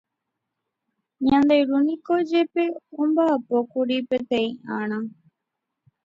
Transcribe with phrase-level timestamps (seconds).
[1.25, 2.63] Ñande Ru niko jepe
[3.01, 4.99] omba'apókuri poteĩ ára.